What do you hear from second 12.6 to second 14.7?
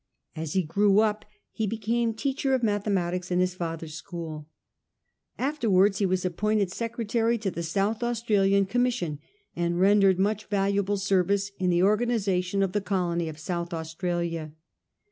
of the colony of South Australia.